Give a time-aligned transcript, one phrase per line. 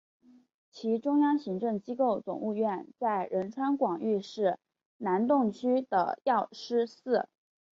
[0.71, 4.57] 其中央行政机构总务院在仁川广域市
[4.97, 7.29] 南洞区的药师寺。